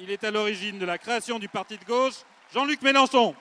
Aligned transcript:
Il 0.00 0.12
est 0.12 0.22
à 0.22 0.30
l'origine 0.30 0.78
de 0.78 0.86
la 0.86 0.96
création 0.96 1.40
du 1.40 1.48
parti 1.48 1.76
de 1.76 1.84
gauche, 1.84 2.22
Jean-Luc 2.54 2.80
Mélenchon. 2.82 3.34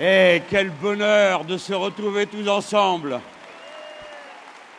Eh, 0.00 0.40
quel 0.48 0.70
bonheur 0.70 1.44
de 1.44 1.58
se 1.58 1.74
retrouver 1.74 2.26
tous 2.26 2.48
ensemble. 2.48 3.20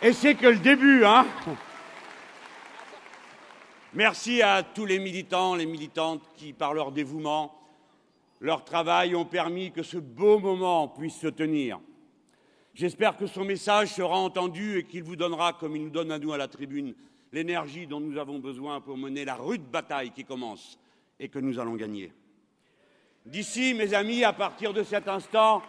Et 0.02 0.14
c'est 0.14 0.34
que 0.34 0.48
le 0.48 0.58
début, 0.58 1.06
hein 1.06 1.28
Merci 3.94 4.42
à 4.42 4.64
tous 4.64 4.86
les 4.88 4.98
militants, 4.98 5.54
les 5.54 5.68
militantes 5.68 6.24
qui, 6.38 6.54
par 6.54 6.74
leur 6.74 6.92
dévouement, 6.92 7.54
leur 8.40 8.66
travail, 8.66 9.16
ont 9.16 9.26
permis 9.26 9.72
que 9.72 9.84
ce 9.84 9.98
beau 9.98 10.40
moment 10.40 10.88
puisse 10.88 11.20
se 11.20 11.28
tenir. 11.28 11.80
J'espère 12.74 13.18
que 13.18 13.28
son 13.28 13.44
message 13.44 13.94
sera 13.94 14.18
entendu 14.18 14.78
et 14.78 14.84
qu'il 14.86 15.04
vous 15.04 15.16
donnera, 15.16 15.54
comme 15.54 15.76
il 15.76 15.84
nous 15.84 15.90
donne 15.90 16.12
à 16.12 16.20
nous 16.20 16.34
à 16.34 16.38
la 16.38 16.48
tribune, 16.48 16.96
l'énergie 17.32 17.88
dont 17.88 18.00
nous 18.00 18.18
avons 18.18 18.40
besoin 18.40 18.82
pour 18.82 18.98
mener 18.98 19.26
la 19.26 19.36
rude 19.36 19.64
bataille 19.64 20.12
qui 20.12 20.24
commence 20.24 20.80
et 21.20 21.30
que 21.30 21.40
nous 21.40 21.60
allons 21.60 21.76
gagner. 21.76 22.12
D'ici, 23.26 23.74
mes 23.74 23.94
amis, 23.94 24.24
à 24.24 24.34
partir 24.34 24.74
de 24.74 24.84
cet 24.84 25.08
instant, 25.08 25.62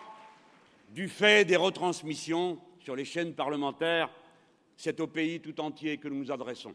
du 0.91 1.09
fait 1.09 1.45
des 1.45 1.57
retransmissions 1.57 2.59
sur 2.81 2.97
les 2.97 3.05
chaînes 3.05 3.35
parlementaires, 3.35 4.11
c'est 4.77 5.01
au 5.01 5.07
pays 5.07 5.41
tout 5.41 5.61
entier 5.61 5.99
que 5.99 6.09
nous 6.09 6.17
nous 6.17 6.33
adressons. 6.33 6.75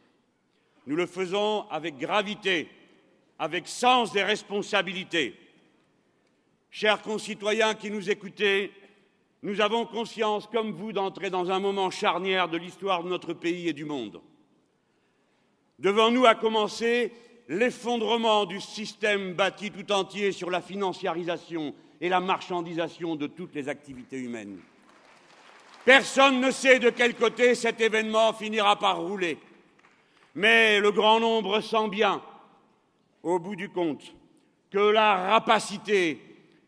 Nous 0.86 0.96
le 0.96 1.08
faisons 1.08 1.68
avec 1.70 1.98
gravité, 1.98 2.70
avec 3.40 3.68
sens 3.68 4.12
des 4.12 4.24
responsabilités. 4.24 5.36
Chers 6.70 7.02
concitoyens 7.02 7.74
qui 7.74 7.90
nous 7.90 8.10
écoutez, 8.10 8.72
nous 9.46 9.62
avons 9.62 9.86
conscience, 9.86 10.48
comme 10.48 10.72
vous, 10.72 10.92
d'entrer 10.92 11.30
dans 11.30 11.52
un 11.52 11.60
moment 11.60 11.92
charnière 11.92 12.50
de 12.50 12.58
l'histoire 12.58 13.04
de 13.04 13.10
notre 13.10 13.34
pays 13.34 13.70
et 13.70 13.74
du 13.74 13.86
monde. 13.86 14.20
Devant 15.78 16.10
nous 16.10 16.26
a 16.26 16.34
commencé 16.34 17.14
l'effondrement 17.48 18.48
du 18.48 18.60
système 18.60 19.36
bâti 19.36 19.70
tout 19.70 19.92
entier 19.92 20.32
sur 20.32 20.50
la 20.50 20.62
financiarisation 20.62 21.76
et 22.02 22.10
la 22.10 22.22
marchandisation 22.22 23.16
de 23.16 23.28
toutes 23.28 23.54
les 23.54 23.70
activités 23.70 24.18
humaines. 24.18 24.58
Personne 25.86 26.42
ne 26.42 26.50
sait 26.50 26.80
de 26.80 26.90
quel 26.90 27.14
côté 27.14 27.54
cet 27.54 27.80
événement 27.82 28.34
finira 28.34 28.80
par 28.80 29.00
rouler, 29.00 29.38
mais 30.34 30.80
le 30.80 30.92
grand 30.92 31.20
nombre 31.20 31.62
sent 31.62 31.90
bien, 31.90 32.20
au 33.22 33.38
bout 33.38 33.56
du 33.56 33.70
compte, 33.70 34.16
que 34.72 34.80
la 34.80 35.34
rapacité, 35.34 36.20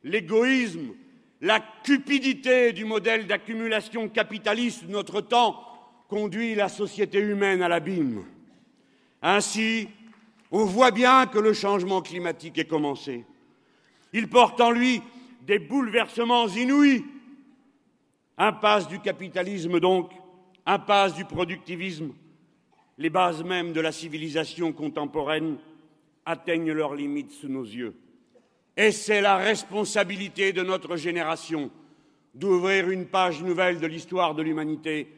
l'égoïsme, 0.03 0.94
la 1.42 1.60
cupidité 1.84 2.74
du 2.74 2.86
modèle 2.86 3.28
d'accumulation 3.28 4.10
capitaliste 4.10 4.86
de 4.86 4.92
notre 4.92 5.22
temps 5.22 5.64
conduit 6.08 6.56
la 6.56 6.70
société 6.70 7.20
humaine 7.20 7.62
à 7.62 7.68
l'abîme. 7.68 8.24
Ainsi, 9.22 9.88
on 10.52 10.66
voit 10.66 10.92
bien 10.92 11.26
que 11.28 11.40
le 11.40 11.54
changement 11.54 12.02
climatique 12.02 12.58
est 12.58 12.68
commencé. 12.68 13.26
Il 14.14 14.30
porte 14.30 14.62
en 14.62 14.72
lui 14.72 15.02
des 15.42 15.60
bouleversements 15.60 16.48
inouïs. 16.48 17.04
Impasse 18.38 18.88
du 18.88 19.00
capitalisme 19.00 19.80
donc, 19.80 20.12
impasse 20.66 21.16
du 21.16 21.26
productivisme. 21.26 22.14
Les 22.98 23.10
bases 23.10 23.44
mêmes 23.44 23.74
de 23.74 23.82
la 23.82 23.92
civilisation 23.92 24.72
contemporaine 24.74 25.58
atteignent 26.26 26.72
leurs 26.72 26.96
limites 26.96 27.32
sous 27.32 27.48
nos 27.48 27.64
yeux. 27.64 27.96
Et 28.78 28.92
c'est 28.92 29.22
la 29.22 29.38
responsabilité 29.38 30.53
de 30.53 30.61
notre 30.61 30.97
génération 30.97 31.72
d'ouvrir 32.36 32.92
une 32.92 33.08
page 33.08 33.42
nouvelle 33.42 33.80
de 33.80 33.88
l'histoire 33.88 34.36
de 34.36 34.44
l'humanité 34.44 35.11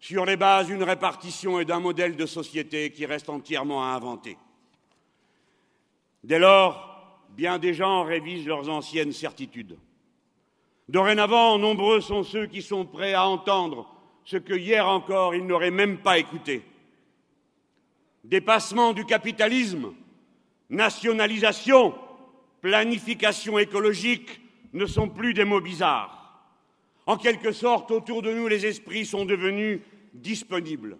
sur 0.00 0.24
les 0.24 0.36
bases 0.36 0.68
d'une 0.68 0.82
répartition 0.82 1.60
et 1.60 1.66
d'un 1.66 1.80
modèle 1.80 2.16
de 2.16 2.24
société 2.24 2.90
qui 2.90 3.04
reste 3.04 3.28
entièrement 3.28 3.84
à 3.84 3.88
inventer. 3.88 4.38
Dès 6.22 6.38
lors, 6.38 7.20
bien 7.36 7.58
des 7.58 7.74
gens 7.74 8.04
révisent 8.04 8.46
leurs 8.46 8.70
anciennes 8.70 9.12
certitudes. 9.12 9.76
Dorénavant, 10.88 11.58
nombreux 11.58 12.00
sont 12.00 12.22
ceux 12.22 12.46
qui 12.46 12.62
sont 12.62 12.86
prêts 12.86 13.12
à 13.12 13.26
entendre 13.26 13.86
ce 14.24 14.38
que 14.38 14.54
hier 14.54 14.88
encore 14.88 15.34
ils 15.34 15.46
n'auraient 15.46 15.70
même 15.70 15.98
pas 15.98 16.18
écouté. 16.18 16.62
Dépassement 18.24 18.94
du 18.94 19.04
capitalisme, 19.04 19.92
nationalisation, 20.70 21.94
planification 22.64 23.58
écologique 23.58 24.40
ne 24.72 24.86
sont 24.86 25.10
plus 25.10 25.34
des 25.34 25.44
mots 25.44 25.60
bizarres. 25.60 26.48
En 27.04 27.18
quelque 27.18 27.52
sorte, 27.52 27.90
autour 27.90 28.22
de 28.22 28.32
nous, 28.32 28.48
les 28.48 28.64
esprits 28.64 29.04
sont 29.04 29.26
devenus 29.26 29.82
disponibles. 30.14 30.96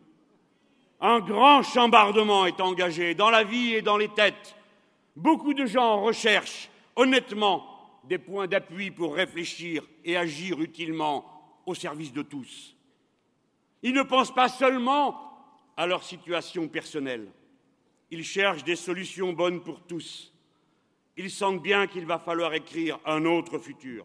Un 1.01 1.21
grand 1.21 1.63
chambardement 1.63 2.45
est 2.45 2.61
engagé 2.61 3.15
dans 3.15 3.31
la 3.31 3.45
vie 3.45 3.73
et 3.73 3.81
dans 3.81 3.97
les 3.97 4.11
têtes 4.11 4.55
Beaucoup 5.17 5.55
de 5.55 5.65
gens 5.65 6.03
recherchent 6.03 6.69
honnêtement 6.97 7.65
des 8.05 8.19
points 8.19 8.47
d'appui 8.47 8.91
pour 8.91 9.15
réfléchir 9.15 9.85
et 10.05 10.19
agir 10.19 10.61
utilement 10.61 11.25
au 11.65 11.75
service 11.75 12.13
de 12.13 12.21
tous. 12.21 12.77
Ils 13.83 13.95
ne 13.95 14.03
pensent 14.03 14.35
pas 14.35 14.51
seulement 14.51 15.19
à 15.79 15.87
leur 15.87 16.03
situation 16.03 16.69
personnelle. 16.69 17.31
Ils 18.11 18.25
cherchent 18.25 18.65
des 18.65 18.77
solutions 18.77 19.33
bonnes 19.33 19.63
pour 19.63 19.81
tous. 19.81 20.34
Ils 21.17 21.31
sentent 21.31 21.63
bien 21.63 21.87
qu'il 21.87 22.07
va 22.07 22.19
falloir 22.19 22.55
écrire 22.55 22.99
un 23.07 23.25
autre 23.25 23.59
futur. 23.59 24.05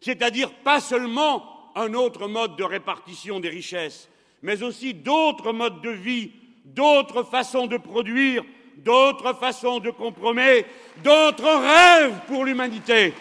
C'est-à-dire 0.00 0.52
pas 0.52 0.80
seulement 0.80 1.72
un 1.74 1.94
autre 1.94 2.28
mode 2.28 2.56
de 2.56 2.64
répartition 2.64 3.40
des 3.40 3.48
richesses, 3.48 4.08
mais 4.42 4.62
aussi 4.62 4.94
d'autres 4.94 5.52
modes 5.52 5.80
de 5.80 5.90
vie, 5.90 6.32
d'autres 6.64 7.22
façons 7.22 7.66
de 7.66 7.76
produire, 7.76 8.44
d'autres 8.76 9.32
façons 9.34 9.80
de 9.80 9.90
compromettre, 9.90 10.68
d'autres 11.02 11.44
rêves 11.44 12.20
pour 12.26 12.44
l'humanité. 12.44 13.14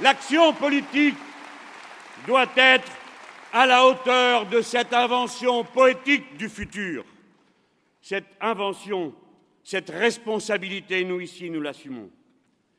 L'action 0.00 0.52
politique 0.52 1.16
doit 2.26 2.46
être 2.56 2.90
à 3.52 3.66
la 3.66 3.84
hauteur 3.86 4.46
de 4.46 4.62
cette 4.62 4.92
invention 4.92 5.64
poétique 5.64 6.36
du 6.36 6.48
futur. 6.48 7.04
Cette 8.00 8.26
invention, 8.40 9.12
cette 9.62 9.90
responsabilité, 9.90 11.04
nous 11.04 11.20
ici, 11.20 11.50
nous 11.50 11.60
l'assumons. 11.60 12.10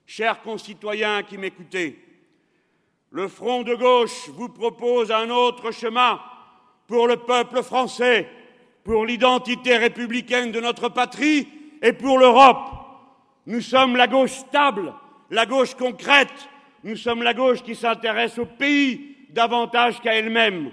Chers 0.05 0.41
concitoyens 0.41 1.23
qui 1.23 1.37
m'écoutez, 1.37 1.97
le 3.11 3.27
Front 3.27 3.63
de 3.63 3.75
gauche 3.75 4.29
vous 4.29 4.49
propose 4.49 5.11
un 5.11 5.29
autre 5.29 5.71
chemin 5.71 6.19
pour 6.87 7.07
le 7.07 7.17
peuple 7.17 7.63
français 7.63 8.27
pour 8.83 9.05
l'identité 9.05 9.77
républicaine 9.77 10.51
de 10.51 10.59
notre 10.59 10.89
patrie 10.89 11.47
et 11.81 11.93
pour 11.93 12.17
l'Europe. 12.17 12.69
Nous 13.45 13.61
sommes 13.61 13.95
la 13.95 14.07
gauche 14.07 14.31
stable, 14.31 14.93
la 15.29 15.45
gauche 15.45 15.75
concrète, 15.75 16.49
nous 16.83 16.97
sommes 16.97 17.23
la 17.23 17.33
gauche 17.33 17.63
qui 17.63 17.75
s'intéresse 17.75 18.37
au 18.37 18.45
pays 18.45 19.15
davantage 19.29 20.01
qu'à 20.01 20.15
elle-même. 20.15 20.71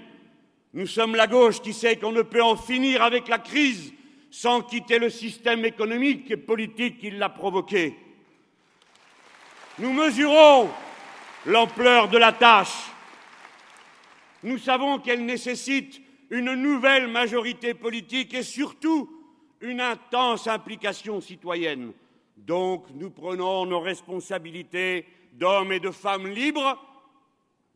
Nous 0.73 0.87
sommes 0.87 1.15
la 1.15 1.27
gauche 1.27 1.61
qui 1.61 1.73
sait 1.73 1.95
qu'on 1.95 2.11
ne 2.11 2.21
peut 2.21 2.43
en 2.43 2.55
finir 2.55 3.01
avec 3.01 3.27
la 3.27 3.39
crise 3.39 3.93
sans 4.31 4.61
quitter 4.61 4.97
le 4.97 5.09
système 5.09 5.65
économique 5.65 6.31
et 6.31 6.37
politique 6.37 6.99
qui 6.99 7.11
l'a 7.11 7.29
provoqué. 7.29 7.95
Nous 9.77 9.91
mesurons 9.91 10.69
l'ampleur 11.45 12.07
de 12.07 12.17
la 12.17 12.31
tâche. 12.31 12.91
Nous 14.43 14.57
savons 14.57 14.99
qu'elle 14.99 15.25
nécessite 15.25 16.01
une 16.29 16.53
nouvelle 16.53 17.07
majorité 17.07 17.73
politique 17.73 18.33
et 18.33 18.43
surtout 18.43 19.09
une 19.59 19.81
intense 19.81 20.47
implication 20.47 21.19
citoyenne. 21.19 21.91
Donc 22.37 22.85
nous 22.95 23.09
prenons 23.09 23.65
nos 23.65 23.81
responsabilités 23.81 25.05
d'hommes 25.33 25.73
et 25.73 25.79
de 25.81 25.91
femmes 25.91 26.27
libres. 26.27 26.81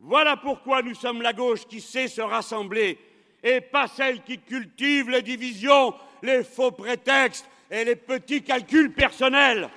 Voilà 0.00 0.36
pourquoi 0.36 0.82
nous 0.82 0.94
sommes 0.94 1.22
la 1.22 1.34
gauche 1.34 1.66
qui 1.66 1.80
sait 1.80 2.08
se 2.08 2.22
rassembler 2.22 2.98
et 3.46 3.60
pas 3.60 3.86
celle 3.86 4.24
qui 4.24 4.40
cultive 4.40 5.08
les 5.08 5.22
divisions, 5.22 5.94
les 6.20 6.42
faux 6.42 6.72
prétextes 6.72 7.48
et 7.70 7.84
les 7.84 7.94
petits 7.94 8.42
calculs 8.42 8.92
personnels. 8.92 9.70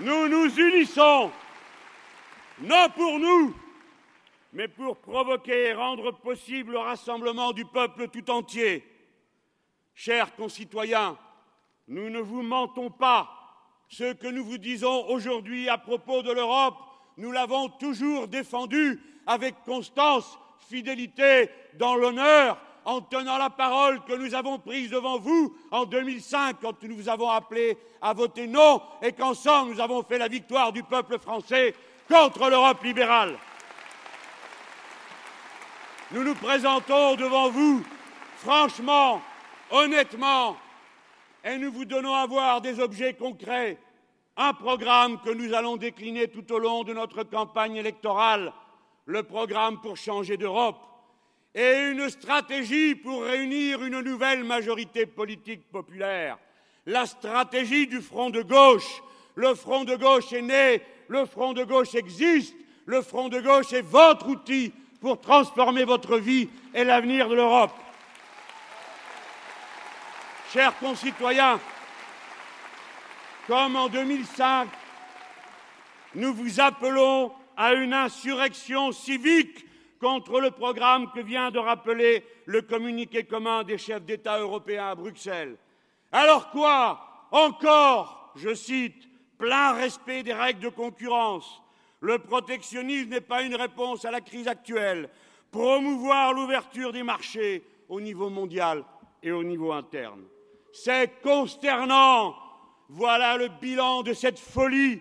Nous 0.00 0.28
nous 0.28 0.54
unissons, 0.60 1.30
non 2.60 2.90
pour 2.94 3.18
nous, 3.18 3.56
mais 4.52 4.68
pour 4.68 4.98
provoquer 4.98 5.68
et 5.68 5.72
rendre 5.72 6.10
possible 6.10 6.72
le 6.72 6.80
rassemblement 6.80 7.52
du 7.52 7.64
peuple 7.64 8.08
tout 8.08 8.30
entier. 8.30 8.84
Chers 9.94 10.36
concitoyens, 10.36 11.16
nous 11.88 12.10
ne 12.10 12.20
vous 12.20 12.42
mentons 12.42 12.90
pas. 12.90 13.30
Ce 13.88 14.12
que 14.12 14.26
nous 14.26 14.44
vous 14.44 14.58
disons 14.58 15.08
aujourd'hui 15.08 15.70
à 15.70 15.78
propos 15.78 16.22
de 16.22 16.32
l'Europe, 16.32 16.76
nous 17.16 17.32
l'avons 17.32 17.70
toujours 17.70 18.28
défendu 18.28 19.00
avec 19.26 19.54
constance, 19.64 20.38
fidélité, 20.68 21.50
dans 21.74 21.94
l'honneur, 21.94 22.58
en 22.84 23.00
tenant 23.00 23.38
la 23.38 23.50
parole 23.50 24.02
que 24.04 24.14
nous 24.14 24.34
avons 24.34 24.58
prise 24.58 24.90
devant 24.90 25.18
vous 25.18 25.54
en 25.70 25.84
2005 25.84 26.56
quand 26.60 26.82
nous 26.82 26.96
vous 26.96 27.08
avons 27.08 27.30
appelé 27.30 27.78
à 28.00 28.12
voter 28.12 28.46
non 28.46 28.82
et 29.00 29.12
qu'ensemble 29.12 29.72
nous 29.72 29.80
avons 29.80 30.02
fait 30.02 30.18
la 30.18 30.28
victoire 30.28 30.72
du 30.72 30.82
peuple 30.82 31.18
français 31.18 31.74
contre 32.08 32.50
l'Europe 32.50 32.82
libérale. 32.82 33.38
nous 36.10 36.24
nous 36.24 36.34
présentons 36.34 37.14
devant 37.14 37.50
vous 37.50 37.84
franchement, 38.42 39.22
honnêtement, 39.70 40.56
et 41.44 41.56
nous 41.58 41.70
vous 41.72 41.84
donnons 41.84 42.14
à 42.14 42.26
voir 42.26 42.60
des 42.60 42.80
objets 42.80 43.14
concrets, 43.14 43.78
un 44.36 44.52
programme 44.52 45.20
que 45.20 45.30
nous 45.30 45.54
allons 45.54 45.76
décliner 45.76 46.26
tout 46.28 46.50
au 46.52 46.58
long 46.58 46.82
de 46.82 46.92
notre 46.92 47.22
campagne 47.22 47.76
électorale, 47.76 48.52
le 49.06 49.22
programme 49.22 49.80
pour 49.80 49.96
changer 49.96 50.36
d'Europe, 50.36 50.80
et 51.54 51.90
une 51.90 52.08
stratégie 52.08 52.94
pour 52.94 53.24
réunir 53.24 53.84
une 53.84 54.00
nouvelle 54.00 54.44
majorité 54.44 55.06
politique 55.06 55.70
populaire, 55.70 56.38
la 56.86 57.06
stratégie 57.06 57.86
du 57.86 58.00
front 58.00 58.30
de 58.30 58.42
gauche. 58.42 59.02
Le 59.34 59.54
front 59.54 59.84
de 59.84 59.96
gauche 59.96 60.32
est 60.32 60.42
né, 60.42 60.82
le 61.08 61.24
front 61.26 61.52
de 61.52 61.64
gauche 61.64 61.94
existe, 61.94 62.54
le 62.86 63.02
front 63.02 63.28
de 63.28 63.40
gauche 63.40 63.72
est 63.72 63.82
votre 63.82 64.28
outil 64.28 64.72
pour 65.00 65.20
transformer 65.20 65.84
votre 65.84 66.18
vie 66.18 66.48
et 66.74 66.84
l'avenir 66.84 67.28
de 67.28 67.34
l'Europe. 67.34 67.72
Chers 70.52 70.78
concitoyens, 70.78 71.58
comme 73.46 73.76
en 73.76 73.88
2005, 73.88 74.68
nous 76.14 76.34
vous 76.34 76.60
appelons 76.60 77.32
à 77.56 77.74
une 77.74 77.94
insurrection 77.94 78.92
civique 78.92 79.66
contre 80.00 80.40
le 80.40 80.50
programme 80.50 81.10
que 81.12 81.20
vient 81.20 81.50
de 81.50 81.58
rappeler 81.58 82.24
le 82.46 82.62
communiqué 82.62 83.24
commun 83.24 83.62
des 83.62 83.78
chefs 83.78 84.04
d'État 84.04 84.38
européens 84.38 84.88
à 84.88 84.94
Bruxelles. 84.94 85.56
Alors 86.10 86.50
quoi? 86.50 87.28
Encore, 87.30 88.32
je 88.36 88.54
cite, 88.54 89.08
plein 89.38 89.72
respect 89.72 90.22
des 90.22 90.32
règles 90.32 90.60
de 90.60 90.68
concurrence, 90.68 91.62
le 92.02 92.18
protectionnisme 92.18 93.10
n'est 93.10 93.20
pas 93.20 93.42
une 93.42 93.54
réponse 93.54 94.04
à 94.04 94.10
la 94.10 94.20
crise 94.20 94.48
actuelle. 94.48 95.08
Promouvoir 95.52 96.32
l'ouverture 96.32 96.92
des 96.92 97.04
marchés 97.04 97.62
au 97.88 98.00
niveau 98.00 98.28
mondial 98.28 98.84
et 99.22 99.30
au 99.30 99.44
niveau 99.44 99.72
interne. 99.72 100.22
C'est 100.72 101.20
consternant. 101.22 102.34
Voilà 102.88 103.36
le 103.36 103.48
bilan 103.48 104.02
de 104.02 104.14
cette 104.14 104.40
folie. 104.40 105.00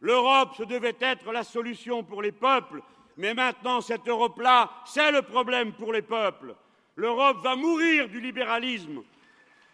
L'Europe, 0.00 0.50
ce 0.56 0.62
devait 0.62 0.96
être 1.00 1.32
la 1.32 1.42
solution 1.42 2.02
pour 2.02 2.22
les 2.22 2.32
peuples, 2.32 2.82
mais 3.16 3.34
maintenant 3.34 3.80
cette 3.80 4.06
Europe-là, 4.08 4.70
c'est 4.84 5.10
le 5.10 5.22
problème 5.22 5.72
pour 5.72 5.92
les 5.92 6.02
peuples. 6.02 6.54
L'Europe 6.96 7.38
va 7.42 7.56
mourir 7.56 8.08
du 8.08 8.20
libéralisme. 8.20 9.02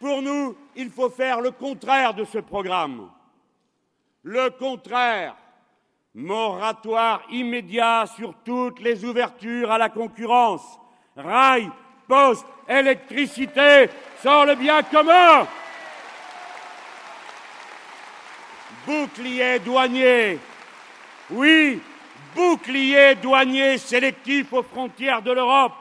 Pour 0.00 0.22
nous, 0.22 0.56
il 0.74 0.90
faut 0.90 1.10
faire 1.10 1.40
le 1.40 1.52
contraire 1.52 2.14
de 2.14 2.24
ce 2.24 2.38
programme. 2.38 3.08
Le 4.22 4.50
contraire 4.50 5.36
moratoire 6.14 7.22
immédiat 7.30 8.04
sur 8.16 8.34
toutes 8.44 8.80
les 8.80 9.04
ouvertures 9.04 9.70
à 9.70 9.78
la 9.78 9.88
concurrence, 9.88 10.78
rail, 11.16 11.70
poste, 12.06 12.46
électricité, 12.68 13.88
sans 14.18 14.44
le 14.44 14.54
bien 14.54 14.82
commun. 14.82 15.46
Bouclier 18.86 19.60
douanier, 19.60 20.40
oui, 21.30 21.80
bouclier 22.34 23.14
douanier 23.14 23.78
sélectif 23.78 24.52
aux 24.52 24.64
frontières 24.64 25.22
de 25.22 25.30
l'Europe 25.30 25.80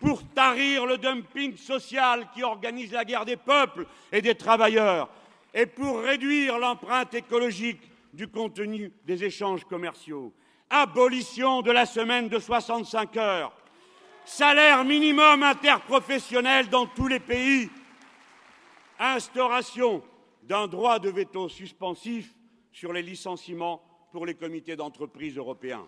pour 0.00 0.22
tarir 0.28 0.86
le 0.86 0.96
dumping 0.96 1.56
social 1.56 2.28
qui 2.32 2.44
organise 2.44 2.92
la 2.92 3.04
guerre 3.04 3.24
des 3.24 3.36
peuples 3.36 3.84
et 4.12 4.22
des 4.22 4.36
travailleurs 4.36 5.08
et 5.52 5.66
pour 5.66 6.00
réduire 6.00 6.58
l'empreinte 6.58 7.14
écologique 7.14 7.80
du 8.12 8.28
contenu 8.28 8.92
des 9.04 9.24
échanges 9.24 9.64
commerciaux, 9.64 10.32
abolition 10.70 11.62
de 11.62 11.72
la 11.72 11.84
semaine 11.84 12.28
de 12.28 12.38
65 12.38 13.16
heures, 13.16 13.52
salaire 14.24 14.84
minimum 14.84 15.42
interprofessionnel 15.42 16.68
dans 16.68 16.86
tous 16.86 17.08
les 17.08 17.20
pays, 17.20 17.68
instauration 19.00 20.02
d'un 20.44 20.68
droit 20.68 21.00
de 21.00 21.10
veto 21.10 21.48
suspensif 21.48 22.35
sur 22.76 22.92
les 22.92 23.00
licenciements 23.00 23.80
pour 24.12 24.26
les 24.26 24.34
comités 24.34 24.76
d'entreprise 24.76 25.38
européens. 25.38 25.86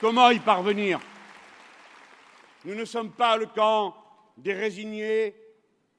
Comment 0.00 0.30
y 0.30 0.38
parvenir? 0.38 1.00
Nous 2.64 2.76
ne 2.76 2.84
sommes 2.84 3.10
pas 3.10 3.36
le 3.36 3.46
camp 3.46 3.96
des 4.36 4.52
résignés, 4.52 5.34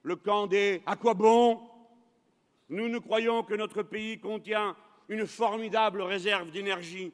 le 0.03 0.15
camp 0.15 0.47
des 0.47 0.81
à 0.85 0.95
quoi 0.95 1.13
bon? 1.13 1.69
Nous, 2.69 2.87
nous 2.87 3.01
croyons 3.01 3.43
que 3.43 3.55
notre 3.55 3.83
pays 3.83 4.21
contient 4.21 4.77
une 5.09 5.27
formidable 5.27 6.01
réserve 6.01 6.49
d'énergie, 6.49 7.11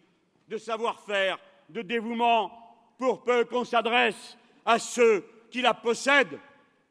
de 0.48 0.58
savoir-faire, 0.58 1.40
de 1.70 1.82
dévouement, 1.82 2.52
pour 3.00 3.24
peu 3.24 3.46
qu'on 3.46 3.66
s'adresse 3.66 4.38
à 4.64 4.78
ceux 4.78 5.26
qui 5.50 5.62
la 5.62 5.74
possèdent, 5.74 6.40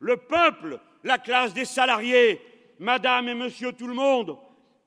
le 0.01 0.17
peuple, 0.17 0.81
la 1.05 1.19
classe 1.19 1.55
des 1.55 1.65
salariés, 1.65 2.41
madame 2.79 3.29
et 3.29 3.35
monsieur 3.35 3.73
tout 3.73 3.87
le 3.87 3.95
monde, 3.95 4.39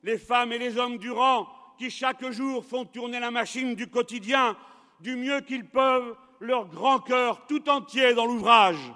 les 0.02 0.18
femmes 0.18 0.52
et 0.52 0.58
les 0.58 0.78
hommes 0.78 0.98
du 0.98 1.10
rang, 1.10 1.48
qui 1.78 1.90
chaque 1.90 2.24
jour 2.30 2.64
font 2.64 2.84
tourner 2.84 3.20
la 3.20 3.30
machine 3.30 3.74
du 3.74 3.88
quotidien 3.88 4.56
du 5.00 5.16
mieux 5.16 5.40
qu'ils 5.40 5.66
peuvent, 5.66 6.16
leur 6.40 6.66
grand 6.66 6.98
cœur 6.98 7.46
tout 7.46 7.68
entier 7.68 8.14
dans 8.14 8.26
l'ouvrage. 8.26 8.92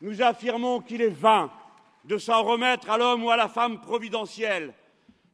Nous 0.00 0.22
affirmons 0.22 0.80
qu'il 0.80 1.02
est 1.02 1.08
vain 1.08 1.50
de 2.04 2.18
s'en 2.18 2.42
remettre 2.42 2.90
à 2.90 2.98
l'homme 2.98 3.24
ou 3.24 3.30
à 3.30 3.36
la 3.36 3.48
femme 3.48 3.80
providentielle, 3.80 4.74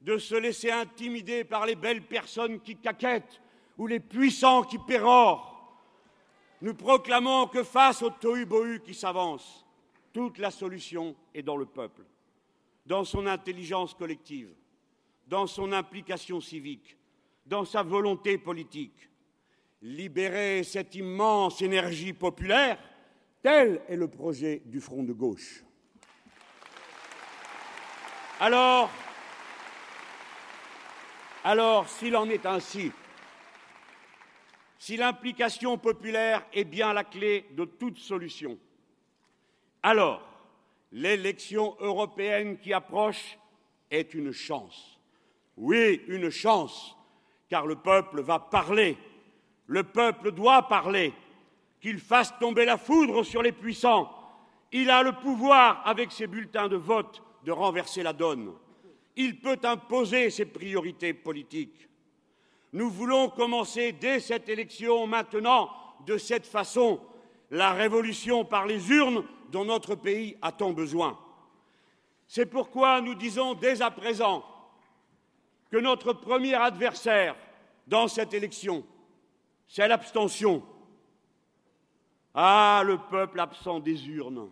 de 0.02 0.18
se 0.18 0.34
laisser 0.34 0.70
intimider 0.70 1.44
par 1.44 1.66
les 1.66 1.74
belles 1.74 2.02
personnes 2.02 2.60
qui 2.60 2.76
caquettent 2.76 3.40
ou 3.78 3.86
les 3.86 4.00
puissants 4.00 4.62
qui 4.62 4.78
pérorent. 4.78 5.54
Nous 6.60 6.74
proclamons 6.74 7.46
que 7.46 7.62
face 7.62 8.02
au 8.02 8.10
tohu-bohu 8.10 8.80
qui 8.80 8.94
s'avance, 8.94 9.64
toute 10.12 10.38
la 10.38 10.50
solution 10.50 11.14
est 11.34 11.42
dans 11.42 11.56
le 11.56 11.66
peuple, 11.66 12.02
dans 12.88 13.04
son 13.04 13.26
intelligence 13.26 13.92
collective, 13.92 14.48
dans 15.26 15.46
son 15.46 15.72
implication 15.72 16.40
civique, 16.40 16.96
dans 17.44 17.66
sa 17.66 17.82
volonté 17.82 18.38
politique. 18.38 19.10
Libérer 19.82 20.64
cette 20.64 20.94
immense 20.94 21.60
énergie 21.60 22.14
populaire, 22.14 22.78
tel 23.42 23.82
est 23.88 23.96
le 23.96 24.08
projet 24.08 24.62
du 24.64 24.80
Front 24.80 25.02
de 25.02 25.12
gauche. 25.12 25.62
Alors, 28.40 28.90
s'il 31.88 32.16
en 32.16 32.28
est 32.30 32.46
ainsi, 32.46 32.90
si 34.78 34.96
l'implication 34.96 35.76
populaire 35.76 36.46
est 36.54 36.64
bien 36.64 36.94
la 36.94 37.04
clé 37.04 37.46
de 37.50 37.66
toute 37.66 37.98
solution, 37.98 38.58
alors 39.82 40.22
l'élection 40.92 41.76
européenne 41.80 42.58
qui 42.58 42.72
approche 42.72 43.38
est 43.90 44.14
une 44.14 44.32
chance. 44.32 44.98
Oui, 45.56 46.02
une 46.08 46.30
chance, 46.30 46.96
car 47.48 47.66
le 47.66 47.76
peuple 47.76 48.20
va 48.22 48.38
parler, 48.38 48.96
le 49.66 49.82
peuple 49.82 50.32
doit 50.32 50.68
parler, 50.68 51.12
qu'il 51.80 51.98
fasse 51.98 52.36
tomber 52.38 52.64
la 52.64 52.76
foudre 52.76 53.22
sur 53.22 53.42
les 53.42 53.52
puissants. 53.52 54.12
Il 54.72 54.90
a 54.90 55.02
le 55.02 55.12
pouvoir, 55.12 55.82
avec 55.86 56.12
ses 56.12 56.26
bulletins 56.26 56.68
de 56.68 56.76
vote, 56.76 57.22
de 57.44 57.52
renverser 57.52 58.02
la 58.02 58.12
donne. 58.12 58.52
Il 59.16 59.40
peut 59.40 59.58
imposer 59.62 60.30
ses 60.30 60.46
priorités 60.46 61.12
politiques. 61.12 61.88
Nous 62.72 62.90
voulons 62.90 63.30
commencer 63.30 63.92
dès 63.92 64.20
cette 64.20 64.48
élection 64.48 65.06
maintenant, 65.06 65.70
de 66.06 66.18
cette 66.18 66.46
façon, 66.46 67.00
la 67.50 67.72
révolution 67.72 68.44
par 68.44 68.66
les 68.66 68.90
urnes 68.90 69.24
dont 69.50 69.64
notre 69.64 69.94
pays 69.94 70.36
a 70.42 70.52
tant 70.52 70.72
besoin. 70.72 71.18
C'est 72.26 72.46
pourquoi 72.46 73.00
nous 73.00 73.14
disons 73.14 73.54
dès 73.54 73.80
à 73.80 73.90
présent 73.90 74.44
que 75.70 75.78
notre 75.78 76.12
premier 76.12 76.54
adversaire 76.54 77.34
dans 77.86 78.08
cette 78.08 78.34
élection, 78.34 78.84
c'est 79.66 79.88
l'abstention. 79.88 80.62
Ah, 82.34 82.82
le 82.84 82.98
peuple 82.98 83.40
absent 83.40 83.80
des 83.80 84.08
urnes. 84.08 84.50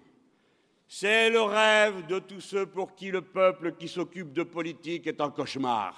C'est 0.88 1.30
le 1.30 1.42
rêve 1.42 2.06
de 2.06 2.18
tous 2.18 2.40
ceux 2.40 2.66
pour 2.66 2.94
qui 2.94 3.10
le 3.10 3.22
peuple 3.22 3.72
qui 3.72 3.88
s'occupe 3.88 4.32
de 4.32 4.42
politique 4.42 5.06
est 5.06 5.20
un 5.20 5.30
cauchemar. 5.30 5.94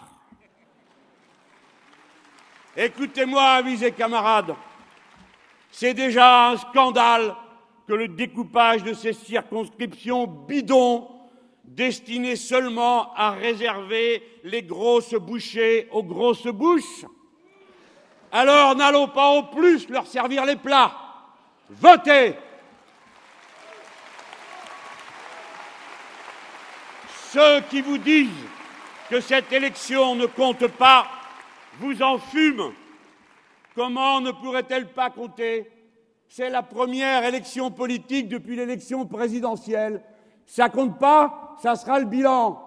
Écoutez-moi, 2.76 3.42
amis 3.42 3.82
et 3.84 3.92
camarades, 3.92 4.54
c'est 5.70 5.94
déjà 5.94 6.50
un 6.50 6.56
scandale 6.56 7.34
que 7.88 7.94
le 7.94 8.06
découpage 8.08 8.84
de 8.84 8.92
ces 8.92 9.14
circonscriptions 9.14 10.26
bidons 10.26 11.08
destinées 11.64 12.36
seulement 12.36 13.14
à 13.14 13.30
réserver 13.30 14.22
les 14.44 14.62
grosses 14.62 15.14
bouchées 15.14 15.88
aux 15.90 16.02
grosses 16.02 16.48
bouches. 16.48 17.06
Alors 18.30 18.76
n'allons 18.76 19.08
pas 19.08 19.28
en 19.28 19.42
plus 19.42 19.88
leur 19.88 20.06
servir 20.06 20.44
les 20.44 20.56
plats. 20.56 20.94
Votez 21.70 22.34
Ceux 27.32 27.60
qui 27.70 27.80
vous 27.80 27.98
disent 27.98 28.28
que 29.08 29.20
cette 29.20 29.50
élection 29.50 30.14
ne 30.14 30.26
compte 30.26 30.66
pas 30.66 31.06
vous 31.78 32.02
en 32.02 32.18
fument. 32.18 32.72
Comment 33.74 34.20
ne 34.20 34.30
pourrait-elle 34.30 34.92
pas 34.92 35.08
compter? 35.08 35.70
C'est 36.28 36.50
la 36.50 36.62
première 36.62 37.24
élection 37.24 37.70
politique 37.70 38.28
depuis 38.28 38.54
l'élection 38.54 39.06
présidentielle. 39.06 40.02
Ça 40.46 40.68
compte 40.68 40.98
pas, 40.98 41.56
ça 41.62 41.74
sera 41.74 41.98
le 41.98 42.04
bilan. 42.04 42.62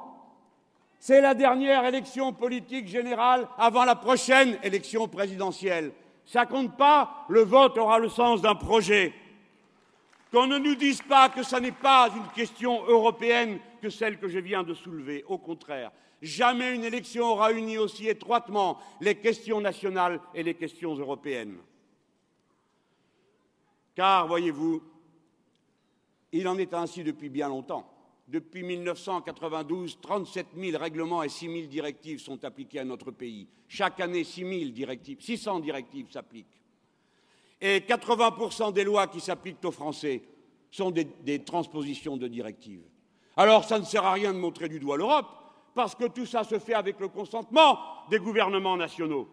C'est 1.00 1.22
la 1.22 1.36
dernière 1.36 1.86
élection 1.86 2.34
politique 2.34 2.88
générale 2.88 3.48
avant 3.58 3.86
la 3.86 3.96
prochaine 3.96 4.58
élection 4.63 5.08
présidentielle. 5.08 5.91
Ça 6.25 6.46
compte 6.46 6.75
pas, 6.75 7.25
le 7.30 7.41
vote 7.41 7.77
aura 7.77 8.00
le 8.00 8.10
sens 8.10 8.41
d'un 8.41 8.56
projet. 8.56 9.13
Qu'on 10.32 10.48
ne 10.48 10.58
nous 10.58 10.75
dise 10.75 11.01
pas 11.01 11.30
que 11.30 11.44
ce 11.44 11.56
n'est 11.58 11.72
pas 11.72 12.10
une 12.15 12.27
question 12.34 12.84
européenne 12.86 13.60
que 13.82 13.89
celle 13.89 14.18
que 14.18 14.27
je 14.27 14.39
viens 14.39 14.63
de 14.63 14.74
soulever. 14.74 15.24
Au 15.27 15.38
contraire, 15.38 15.91
jamais 16.22 16.74
une 16.74 16.84
élection 16.84 17.25
aura 17.25 17.51
uni 17.51 17.77
aussi 17.77 18.08
étroitement 18.08 18.80
les 19.01 19.15
questions 19.15 19.62
nationales 19.62 20.20
et 20.34 20.44
les 20.44 20.53
questions 20.53 20.96
européennes. 20.96 21.58
Car, 24.01 24.25
voyez-vous, 24.25 24.81
il 26.31 26.48
en 26.48 26.58
est 26.58 26.74
ainsi 26.74 27.03
depuis 27.03 27.29
bien 27.29 27.50
longtemps. 27.50 27.88
Depuis 28.27 28.63
1992, 28.63 30.00
37 30.01 30.48
000 30.58 30.75
règlements 30.79 31.22
et 31.22 31.29
6 31.29 31.46
000 31.46 31.67
directives 31.67 32.20
sont 32.20 32.43
appliqués 32.43 32.79
à 32.79 32.84
notre 32.84 33.12
pays. 33.12 33.48
Chaque 33.67 34.00
année, 34.00 34.24
6 34.24 34.60
000 34.60 34.72
directives, 34.72 35.22
600 35.22 35.60
directives 35.60 36.10
s'appliquent. 36.10 36.63
Et 37.62 37.81
80% 37.81 38.74
des 38.74 38.86
lois 38.86 39.05
qui 39.05 39.20
s'appliquent 39.20 39.63
aux 39.65 39.72
Français 39.72 40.24
sont 40.72 40.89
des, 40.89 41.03
des, 41.03 41.43
transpositions 41.43 42.17
de 42.17 42.27
directives. 42.27 42.81
Alors, 43.38 43.65
ça 43.65 43.77
ne 43.77 43.86
sert 43.86 44.03
à 44.03 44.13
rien 44.13 44.34
de 44.34 44.39
montrer 44.39 44.67
du 44.67 44.79
doigt 44.79 44.98
l'Europe, 44.98 45.27
parce 45.75 45.93
que 45.93 46.05
tout 46.05 46.25
ça 46.25 46.43
se 46.43 46.58
fait 46.58 46.74
avec 46.74 47.00
le 47.00 47.10
consentement 47.10 47.77
des 48.10 48.17
gouvernements 48.17 48.77
nationaux. 48.77 49.29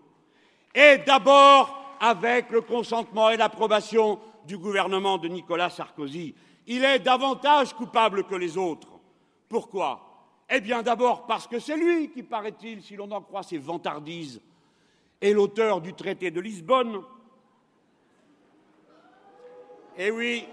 Et 0.74 0.98
d'abord 1.06 1.96
avec 2.00 2.50
le 2.50 2.60
consentement 2.60 3.30
et 3.30 3.38
l'approbation 3.38 4.20
du 4.48 4.56
gouvernement 4.56 5.18
de 5.18 5.28
Nicolas 5.28 5.68
Sarkozy, 5.68 6.34
il 6.66 6.82
est 6.82 6.98
davantage 6.98 7.74
coupable 7.74 8.24
que 8.24 8.34
les 8.34 8.56
autres. 8.56 8.88
Pourquoi? 9.48 10.04
Eh 10.50 10.60
bien 10.60 10.82
d'abord 10.82 11.26
parce 11.26 11.46
que 11.46 11.58
c'est 11.58 11.76
lui 11.76 12.10
qui, 12.10 12.22
paraît-il, 12.22 12.82
si 12.82 12.96
l'on 12.96 13.10
en 13.12 13.20
croit 13.20 13.42
ses 13.42 13.58
vantardises, 13.58 14.40
est 15.20 15.32
l'auteur 15.32 15.82
du 15.82 15.92
traité 15.92 16.30
de 16.30 16.40
Lisbonne. 16.40 17.02
Eh 19.98 20.10
oui, 20.10 20.46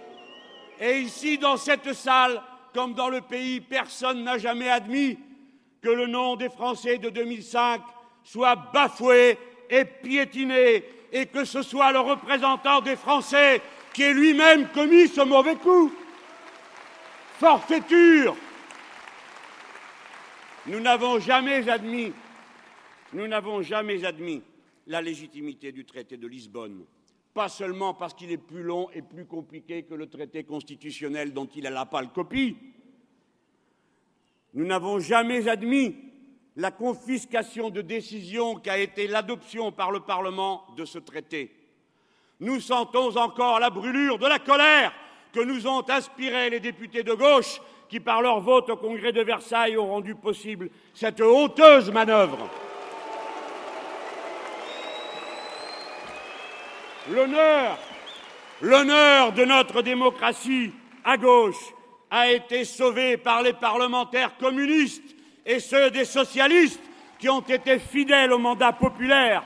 et 0.79 0.99
ici, 0.99 1.37
dans 1.37 1.55
cette 1.55 1.93
salle, 1.93 2.41
comme 2.73 2.93
dans 2.93 3.09
le 3.09 3.21
pays, 3.21 3.61
personne 3.61 4.23
n'a 4.23 4.37
jamais 4.37 4.69
admis 4.69 5.17
que 5.81 5.89
le 5.89 6.07
nom 6.07 6.35
des 6.35 6.49
Français 6.49 6.97
de 6.97 7.09
2005 7.09 7.81
soit 8.23 8.55
bafoué 8.55 9.37
et 9.69 9.85
piétiné, 9.85 10.83
et 11.11 11.27
que 11.27 11.45
ce 11.45 11.61
soit 11.61 11.93
le 11.93 11.99
représentant 11.99 12.81
des 12.81 12.97
Français 12.97 13.61
qui 13.95 14.03
ait 14.03 14.13
lui-même 14.13 14.67
commis 14.73 15.07
ce 15.07 15.21
mauvais 15.21 15.55
coup 15.55 15.89
forfaiture. 17.39 18.35
Nous 20.67 20.81
n'avons 20.81 21.17
jamais 21.19 21.69
admis, 21.69 22.11
nous 23.13 23.25
n'avons 23.25 23.61
jamais 23.61 24.03
admis 24.03 24.43
la 24.87 25.01
légitimité 25.01 25.71
du 25.71 25.85
traité 25.85 26.17
de 26.17 26.27
Lisbonne, 26.27 26.83
pas 27.33 27.47
seulement 27.47 27.93
parce 27.93 28.13
qu'il 28.13 28.31
est 28.31 28.37
plus 28.37 28.63
long 28.63 28.89
et 28.91 29.01
plus 29.01 29.25
compliqué 29.25 29.83
que 29.83 29.93
le 29.93 30.07
traité 30.07 30.43
constitutionnel 30.43 31.31
dont 31.31 31.47
il 31.55 31.65
a 31.65 31.69
la 31.69 31.85
pâle 31.85 32.11
copie. 32.11 32.57
Nous 34.53 34.65
n'avons 34.65 34.99
jamais 34.99 35.47
admis 35.47 35.95
la 36.57 36.71
confiscation 36.71 37.69
de 37.69 37.81
décisions 37.81 38.55
qu'a 38.55 38.77
été 38.77 39.07
l'adoption 39.07 39.71
par 39.71 39.91
le 39.91 40.01
Parlement 40.01 40.65
de 40.75 40.83
ce 40.83 40.99
traité. 40.99 41.51
Nous 42.39 42.59
sentons 42.59 43.15
encore 43.15 43.59
la 43.59 43.69
brûlure 43.69 44.17
de 44.17 44.27
la 44.27 44.39
colère 44.39 44.91
que 45.31 45.39
nous 45.39 45.67
ont 45.67 45.89
inspiré 45.89 46.49
les 46.49 46.59
députés 46.59 47.03
de 47.03 47.13
gauche 47.13 47.61
qui, 47.87 47.99
par 47.99 48.21
leur 48.21 48.41
vote 48.41 48.69
au 48.69 48.75
Congrès 48.75 49.13
de 49.13 49.21
Versailles, 49.21 49.77
ont 49.77 49.87
rendu 49.87 50.15
possible 50.15 50.69
cette 50.93 51.21
honteuse 51.21 51.91
manœuvre. 51.91 52.49
L'honneur, 57.09 57.77
l'honneur 58.61 59.31
de 59.31 59.45
notre 59.45 59.81
démocratie 59.81 60.71
à 61.03 61.17
gauche 61.17 61.73
a 62.09 62.31
été 62.31 62.65
sauvé 62.65 63.15
par 63.17 63.43
les 63.43 63.53
parlementaires 63.53 64.37
communistes 64.37 65.15
et 65.45 65.59
ceux 65.59 65.91
des 65.91 66.05
socialistes 66.05 66.81
qui 67.19 67.29
ont 67.29 67.41
été 67.41 67.79
fidèles 67.79 68.33
au 68.33 68.39
mandat 68.39 68.73
populaire, 68.73 69.43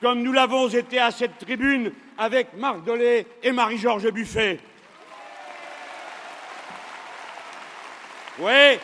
comme 0.00 0.22
nous 0.22 0.32
l'avons 0.32 0.68
été 0.68 0.98
à 0.98 1.10
cette 1.10 1.38
tribune 1.38 1.92
avec 2.18 2.54
Marc 2.54 2.84
Dolé 2.84 3.26
et 3.42 3.52
Marie-Georges 3.52 4.10
Buffet. 4.10 4.58
Oui, 8.38 8.78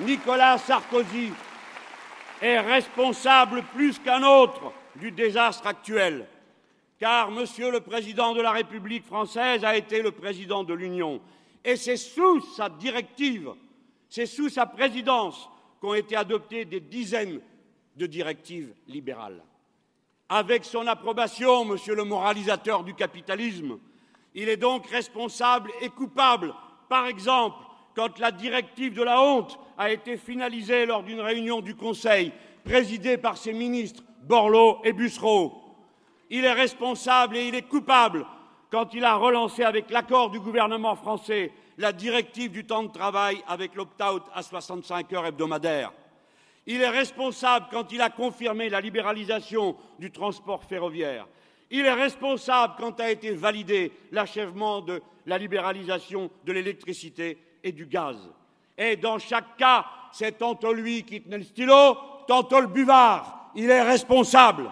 Nicolas 0.00 0.58
Sarkozy 0.58 1.32
est 2.40 2.60
responsable 2.60 3.62
plus 3.74 3.98
qu'un 3.98 4.22
autre 4.22 4.72
du 4.96 5.10
désastre 5.10 5.66
actuel, 5.66 6.26
car 6.98 7.30
Monsieur 7.30 7.70
le 7.70 7.80
Président 7.80 8.34
de 8.34 8.40
la 8.40 8.52
République 8.52 9.04
française 9.04 9.64
a 9.64 9.76
été 9.76 10.02
le 10.02 10.10
président 10.10 10.64
de 10.64 10.74
l'Union, 10.74 11.20
et 11.64 11.76
c'est 11.76 11.96
sous 11.96 12.40
sa 12.56 12.68
directive, 12.68 13.50
c'est 14.08 14.26
sous 14.26 14.48
sa 14.48 14.66
présidence 14.66 15.48
qu'ont 15.80 15.94
été 15.94 16.16
adoptées 16.16 16.64
des 16.64 16.80
dizaines 16.80 17.40
de 17.96 18.06
directives 18.06 18.72
libérales. 18.86 19.42
Avec 20.32 20.64
son 20.64 20.86
approbation, 20.86 21.64
Monsieur 21.64 21.96
le 21.96 22.04
moralisateur 22.04 22.84
du 22.84 22.94
capitalisme, 22.94 23.78
il 24.36 24.48
est 24.48 24.56
donc 24.56 24.86
responsable 24.86 25.72
et 25.80 25.88
coupable, 25.88 26.54
par 26.88 27.08
exemple, 27.08 27.56
quand 27.96 28.16
la 28.20 28.30
directive 28.30 28.94
de 28.94 29.02
la 29.02 29.20
honte 29.20 29.58
a 29.76 29.90
été 29.90 30.16
finalisée 30.16 30.86
lors 30.86 31.02
d'une 31.02 31.20
réunion 31.20 31.60
du 31.60 31.74
Conseil 31.74 32.32
présidée 32.64 33.16
par 33.16 33.36
ses 33.36 33.52
ministres 33.52 34.04
Borloo 34.22 34.78
et 34.84 34.92
Bussereau. 34.92 35.60
Il 36.30 36.44
est 36.44 36.52
responsable 36.52 37.36
et 37.36 37.48
il 37.48 37.56
est 37.56 37.68
coupable 37.68 38.24
quand 38.70 38.94
il 38.94 39.04
a 39.04 39.16
relancé 39.16 39.64
avec 39.64 39.90
l'accord 39.90 40.30
du 40.30 40.38
gouvernement 40.38 40.94
français 40.94 41.50
la 41.76 41.92
directive 41.92 42.52
du 42.52 42.64
temps 42.64 42.84
de 42.84 42.92
travail 42.92 43.42
avec 43.48 43.74
l'opt-out 43.74 44.22
à 44.32 44.44
65 44.44 45.12
heures 45.12 45.26
hebdomadaires. 45.26 45.92
Il 46.72 46.80
est 46.82 46.88
responsable 46.88 47.66
quand 47.68 47.90
il 47.90 48.00
a 48.00 48.10
confirmé 48.10 48.68
la 48.68 48.80
libéralisation 48.80 49.76
du 49.98 50.12
transport 50.12 50.62
ferroviaire. 50.62 51.26
Il 51.68 51.84
est 51.84 51.92
responsable 51.92 52.74
quand 52.78 53.00
a 53.00 53.10
été 53.10 53.32
validé 53.32 53.90
l'achèvement 54.12 54.80
de 54.80 55.02
la 55.26 55.36
libéralisation 55.36 56.30
de 56.44 56.52
l'électricité 56.52 57.38
et 57.64 57.72
du 57.72 57.86
gaz. 57.86 58.18
Et 58.78 58.94
dans 58.94 59.18
chaque 59.18 59.56
cas, 59.56 59.84
c'est 60.12 60.38
tantôt 60.38 60.72
lui 60.72 61.02
qui 61.02 61.20
tenait 61.20 61.38
le 61.38 61.42
stylo, 61.42 61.98
tantôt 62.28 62.60
le 62.60 62.68
buvard. 62.68 63.50
Il 63.56 63.68
est 63.68 63.82
responsable. 63.82 64.70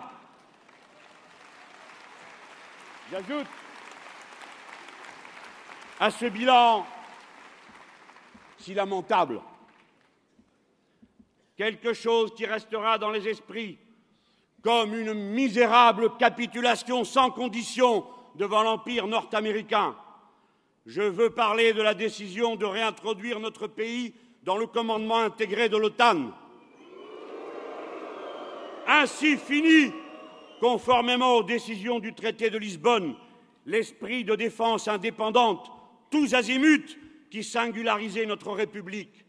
J'ajoute 3.10 3.46
à 5.98 6.12
ce 6.12 6.26
bilan 6.26 6.86
si 8.56 8.72
lamentable 8.72 9.40
quelque 11.58 11.92
chose 11.92 12.32
qui 12.34 12.46
restera 12.46 12.96
dans 12.96 13.10
les 13.10 13.28
esprits 13.28 13.76
comme 14.62 14.94
une 14.94 15.12
misérable 15.12 16.16
capitulation 16.16 17.04
sans 17.04 17.30
condition 17.30 18.06
devant 18.36 18.62
l'Empire 18.62 19.06
nord-américain 19.06 19.94
je 20.88 21.02
veux 21.02 21.28
parler 21.28 21.74
de 21.74 21.82
la 21.82 21.92
décision 21.92 22.56
de 22.56 22.64
réintroduire 22.64 23.40
notre 23.40 23.66
pays 23.66 24.14
dans 24.42 24.56
le 24.56 24.66
commandement 24.66 25.18
intégré 25.18 25.68
de 25.68 25.76
l'OTAN. 25.76 26.30
Ainsi 28.86 29.36
fini, 29.36 29.92
conformément 30.60 31.34
aux 31.34 31.42
décisions 31.42 31.98
du 31.98 32.14
traité 32.14 32.48
de 32.48 32.56
Lisbonne, 32.56 33.14
l'esprit 33.66 34.24
de 34.24 34.34
défense 34.34 34.88
indépendante, 34.88 35.70
tous 36.10 36.32
azimuts, 36.32 36.96
qui 37.30 37.44
singularisait 37.44 38.24
notre 38.24 38.52
République. 38.52 39.26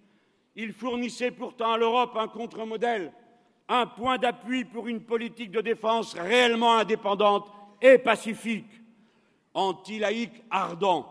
Il 0.55 0.73
fournissait 0.73 1.31
pourtant 1.31 1.73
à 1.73 1.77
l'Europe 1.77 2.17
un 2.17 2.27
contre-modèle, 2.27 3.11
un 3.67 3.85
point 3.85 4.17
d'appui 4.17 4.65
pour 4.65 4.87
une 4.87 5.01
politique 5.01 5.51
de 5.51 5.61
défense 5.61 6.15
réellement 6.15 6.77
indépendante 6.77 7.51
et 7.81 7.97
pacifique, 7.97 8.69
anti-laïque 9.53 10.43
ardent, 10.49 11.05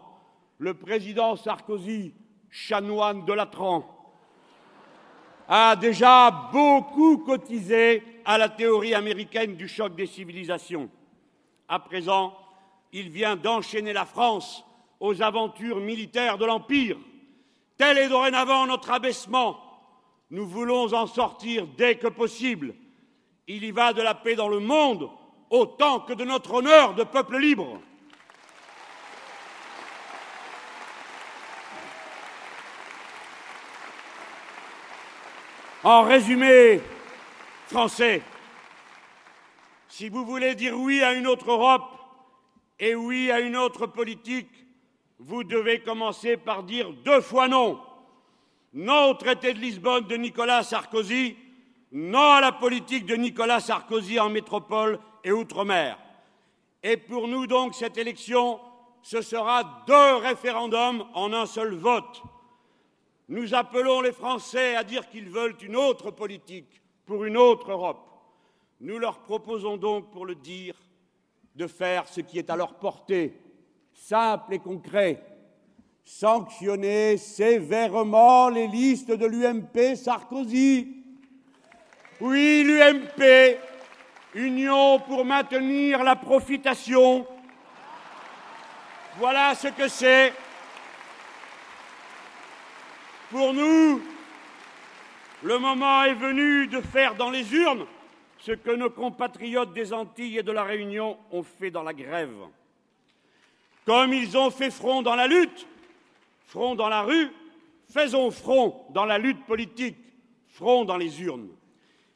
le 0.59 0.75
président 0.75 1.37
Sarkozy, 1.37 2.13
chanoine 2.51 3.25
de 3.25 3.33
Latran, 3.33 3.95
a 5.49 5.77
déjà 5.77 6.31
beaucoup 6.53 7.19
cotisé 7.19 8.03
à 8.25 8.37
la 8.37 8.49
théorie 8.49 8.95
américaine 8.95 9.57
du 9.57 9.69
choc 9.69 9.95
des 9.95 10.07
civilisations. 10.07 10.91
À 11.69 11.79
présent, 11.79 12.37
il 12.93 13.09
vient 13.09 13.37
d'enchaîner 13.37 13.93
la 13.93 14.05
France 14.05 14.65
aux 15.01 15.23
aventures 15.23 15.81
militaires 15.81 16.39
de 16.39 16.45
l'Empire. 16.45 16.99
Tel 17.79 17.97
est 17.97 18.09
dorénavant 18.09 18.67
notre 18.67 18.91
abaissement. 18.91 19.61
Nous 20.31 20.47
voulons 20.47 20.93
en 20.93 21.07
sortir 21.07 21.67
dès 21.79 21.97
que 21.97 22.09
possible. 22.09 22.75
Il 23.47 23.63
y 23.65 23.71
va 23.71 23.93
de 23.93 24.03
la 24.03 24.15
paix 24.15 24.35
dans 24.35 24.49
le 24.49 24.59
monde 24.59 25.09
autant 25.49 26.01
que 26.01 26.13
de 26.13 26.25
notre 26.25 26.55
honneur 26.55 26.95
de 26.95 27.05
peuple 27.05 27.39
libre. 27.39 27.81
En 35.85 36.03
résumé, 36.03 36.81
Français, 37.69 38.21
si 39.89 40.09
vous 40.09 40.25
voulez 40.27 40.57
dire 40.57 40.77
oui 40.77 41.01
à 41.03 41.13
une 41.13 41.29
autre 41.29 41.53
Europe 41.53 41.89
et 42.81 42.97
oui 42.97 43.31
à 43.31 43.39
une 43.39 43.57
autre 43.57 43.87
politique, 43.87 44.51
vous 45.19 45.45
devez 45.45 45.81
commencer 45.81 46.37
par 46.37 46.63
dire 46.63 46.93
deux 47.05 47.21
fois 47.21 47.49
non. 47.49 47.81
Non 48.73 49.11
au 49.11 49.15
traité 49.15 49.55
de 49.55 49.59
Lisbonne 49.59 50.07
de 50.07 50.17
Nicolas 50.17 50.63
Sarkozy, 50.63 51.37
non 51.93 52.33
à 52.33 52.41
la 52.41 52.53
politique 52.53 53.07
de 53.07 53.17
Nicolas 53.17 53.61
Sarkozy 53.61 54.21
en 54.21 54.29
métropole 54.29 54.99
et 55.25 55.33
outre-mer. 55.33 55.99
Et 56.83 56.97
pour 56.97 57.27
nous 57.27 57.47
donc, 57.47 57.75
cette 57.75 57.99
élection, 57.99 58.61
ce 59.03 59.23
sera 59.23 59.85
deux 59.87 60.17
référendums 60.17 61.05
en 61.15 61.33
un 61.33 61.47
seul 61.47 61.75
vote. 61.75 62.23
Nous 63.29 63.55
appelons 63.55 64.01
les 64.01 64.13
Français 64.13 64.77
à 64.77 64.85
dire 64.85 65.09
qu'ils 65.09 65.29
veulent 65.29 65.57
une 65.63 65.77
autre 65.77 66.11
politique 66.11 66.81
pour 67.05 67.25
une 67.25 67.37
autre 67.37 67.71
Europe. 67.73 68.07
Nous 68.81 68.99
leur 68.99 69.19
proposons 69.21 69.77
donc, 69.77 70.11
pour 70.11 70.25
le 70.25 70.35
dire, 70.35 70.75
de 71.57 71.67
faire 71.67 72.07
ce 72.07 72.21
qui 72.21 72.39
est 72.39 72.51
à 72.51 72.57
leur 72.57 72.75
portée, 72.75 73.35
simple 73.99 74.55
et 74.55 74.59
concret, 74.59 75.23
sanctionner 76.05 77.17
sévèrement 77.17 78.49
les 78.49 78.69
listes 78.69 79.11
de 79.11 79.27
l'UMP 79.27 79.97
Sarkozy. 79.97 81.05
Oui, 82.21 82.65
l'UMP, 82.65 83.59
Union 84.35 85.01
pour 85.01 85.25
maintenir 85.25 86.05
la 86.05 86.17
profitation. 86.17 87.27
Voilà 89.19 89.55
ce 89.55 89.69
que 89.69 89.89
c'est. 89.89 90.33
Pour 93.31 93.53
nous, 93.53 94.01
le 95.43 95.59
moment 95.59 96.05
est 96.05 96.15
venu 96.15 96.67
de 96.69 96.81
faire 96.81 97.15
dans 97.15 97.31
les 97.31 97.53
urnes 97.53 97.85
ce 98.39 98.53
que 98.53 98.71
nos 98.71 98.91
compatriotes 98.91 99.75
des 99.75 99.93
Antilles 99.93 100.39
et 100.39 100.43
de 100.43 100.53
la 100.53 100.63
Réunion 100.63 101.19
ont 101.31 101.43
fait 101.43 101.71
dans 101.71 101.83
la 101.83 101.93
grève. 101.93 102.35
Comme 103.89 104.13
ils 104.13 104.37
ont 104.37 104.51
fait 104.51 104.71
front 104.71 105.01
dans 105.01 105.15
la 105.15 105.27
lutte, 105.27 105.67
front 106.45 106.75
dans 106.75 106.91
la 106.91 107.01
rue, 107.01 107.31
faisons 107.91 108.31
front 108.31 108.85
dans 108.91 109.07
la 109.07 109.17
lutte 109.17 109.47
politique, 109.47 109.97
front 110.47 110.85
dans 110.85 110.99
les 110.99 111.23
urnes. 111.23 111.49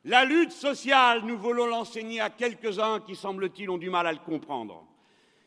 La 0.05 0.26
lutte 0.26 0.52
sociale, 0.52 1.23
nous 1.25 1.38
voulons 1.38 1.64
l'enseigner 1.64 2.21
à 2.21 2.29
quelques-uns 2.29 3.00
qui, 3.00 3.17
semble-t-il, 3.17 3.71
ont 3.71 3.79
du 3.79 3.88
mal 3.88 4.07
à 4.07 4.12
le 4.12 4.19
comprendre. 4.19 4.85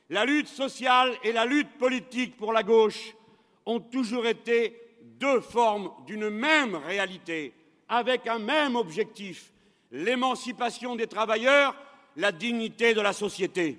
La 0.10 0.26
lutte 0.26 0.48
sociale 0.48 1.14
et 1.24 1.32
la 1.32 1.46
lutte 1.46 1.78
politique 1.78 2.38
pour 2.38 2.54
la 2.54 2.64
gauche 2.64 3.16
ont 3.68 3.80
toujours 3.80 4.26
été 4.26 4.82
deux 5.04 5.42
formes 5.42 5.92
d'une 6.08 6.32
même 6.32 6.74
réalité, 6.74 7.54
avec 7.88 8.26
un 8.26 8.40
même 8.40 8.76
objectif, 8.76 9.54
l'émancipation 9.92 10.96
des 10.96 11.06
travailleurs, 11.06 11.76
la 12.16 12.32
dignité 12.32 12.96
de 12.96 13.02
la 13.02 13.14
société. 13.14 13.78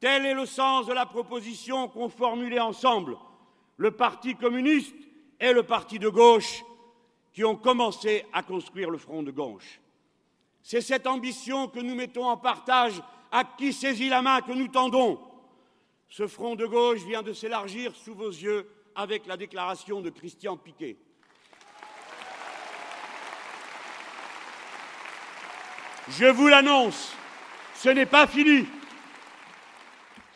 Tel 0.00 0.24
est 0.24 0.34
le 0.34 0.46
sens 0.46 0.86
de 0.86 0.94
la 0.94 1.04
proposition 1.04 1.86
qu'ont 1.88 2.08
formulée 2.08 2.58
ensemble 2.58 3.18
le 3.76 3.90
Parti 3.90 4.34
communiste 4.34 4.96
et 5.38 5.52
le 5.52 5.62
Parti 5.62 5.98
de 5.98 6.08
gauche 6.08 6.64
qui 7.32 7.44
ont 7.44 7.56
commencé 7.56 8.24
à 8.32 8.42
construire 8.42 8.90
le 8.90 8.98
front 8.98 9.22
de 9.22 9.30
gauche. 9.30 9.80
C'est 10.62 10.80
cette 10.80 11.06
ambition 11.06 11.68
que 11.68 11.80
nous 11.80 11.94
mettons 11.94 12.26
en 12.26 12.38
partage 12.38 13.00
à 13.30 13.44
qui 13.44 13.72
saisit 13.72 14.08
la 14.08 14.22
main 14.22 14.40
que 14.40 14.52
nous 14.52 14.68
tendons. 14.68 15.20
Ce 16.08 16.26
front 16.26 16.56
de 16.56 16.66
gauche 16.66 17.00
vient 17.00 17.22
de 17.22 17.32
s'élargir 17.32 17.94
sous 17.94 18.14
vos 18.14 18.30
yeux 18.30 18.68
avec 18.94 19.26
la 19.26 19.36
déclaration 19.36 20.00
de 20.00 20.10
Christian 20.10 20.56
Piquet. 20.56 20.96
Je 26.08 26.26
vous 26.26 26.48
l'annonce, 26.48 27.14
ce 27.74 27.90
n'est 27.90 28.06
pas 28.06 28.26
fini. 28.26 28.66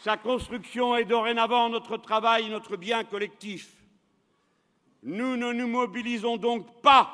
Sa 0.04 0.18
construction 0.18 0.94
est 0.96 1.06
dorénavant 1.06 1.70
notre 1.70 1.96
travail, 1.96 2.50
notre 2.50 2.76
bien 2.76 3.04
collectif. 3.04 3.72
Nous 5.02 5.38
ne 5.38 5.50
nous 5.54 5.66
mobilisons 5.66 6.36
donc 6.36 6.82
pas 6.82 7.10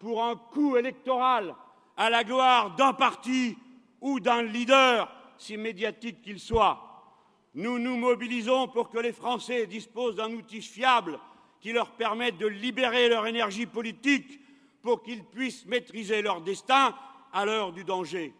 pour 0.00 0.22
un 0.22 0.36
coup 0.36 0.76
électoral 0.76 1.54
à 1.96 2.10
la 2.10 2.24
gloire 2.24 2.76
d'un 2.76 2.92
parti 2.92 3.56
ou 4.02 4.20
d'un 4.20 4.42
leader, 4.42 5.10
si 5.38 5.56
médiatique 5.56 6.20
qu'il 6.20 6.38
soit. 6.38 7.14
Nous 7.54 7.78
nous 7.78 7.96
mobilisons 7.96 8.68
pour 8.68 8.90
que 8.90 8.98
les 8.98 9.14
Français 9.14 9.66
disposent 9.66 10.16
d'un 10.16 10.32
outil 10.32 10.60
fiable 10.60 11.18
qui 11.62 11.72
leur 11.72 11.92
permette 11.92 12.36
de 12.36 12.46
libérer 12.46 13.08
leur 13.08 13.26
énergie 13.26 13.64
politique 13.64 14.40
pour 14.82 15.02
qu'ils 15.02 15.24
puissent 15.24 15.64
maîtriser 15.64 16.20
leur 16.20 16.42
destin 16.42 16.94
à 17.32 17.46
l'heure 17.46 17.72
du 17.72 17.82
danger. 17.82 18.34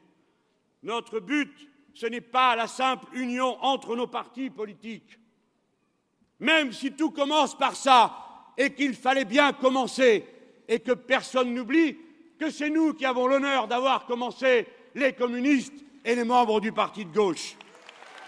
Notre 0.82 1.18
but, 1.18 1.70
ce 1.96 2.04
n'est 2.04 2.20
pas 2.20 2.54
la 2.54 2.66
simple 2.66 3.06
union 3.14 3.56
entre 3.64 3.96
nos 3.96 4.06
partis 4.06 4.50
politiques. 4.50 5.18
Même 6.40 6.70
si 6.70 6.92
tout 6.92 7.10
commence 7.10 7.56
par 7.56 7.74
ça 7.74 8.52
et 8.58 8.74
qu'il 8.74 8.94
fallait 8.94 9.24
bien 9.24 9.54
commencer 9.54 10.26
et 10.68 10.80
que 10.80 10.92
personne 10.92 11.54
n'oublie 11.54 11.96
que 12.38 12.50
c'est 12.50 12.68
nous 12.68 12.92
qui 12.92 13.06
avons 13.06 13.26
l'honneur 13.26 13.66
d'avoir 13.66 14.04
commencé 14.04 14.66
les 14.94 15.14
communistes 15.14 15.72
et 16.04 16.14
les 16.14 16.24
membres 16.24 16.60
du 16.60 16.70
parti 16.70 17.06
de 17.06 17.14
gauche. 17.14 17.56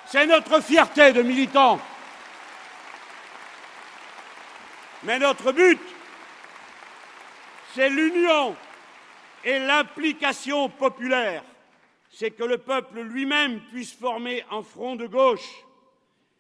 C'est 0.07 0.27
notre 0.27 0.63
fierté 0.63 1.13
de 1.13 1.21
militants. 1.21 1.79
Mais 5.03 5.19
notre 5.19 5.53
but, 5.53 5.79
c'est 7.75 7.91
l'union 7.91 8.57
et 9.45 9.59
l'implication 9.59 10.71
populaire, 10.71 11.45
c'est 12.19 12.33
que 12.33 12.43
le 12.43 12.59
peuple 12.59 13.01
lui-même 13.01 13.61
puisse 13.71 13.93
former 13.93 14.43
un 14.51 14.65
front 14.65 14.97
de 14.97 15.07
gauche. 15.07 15.65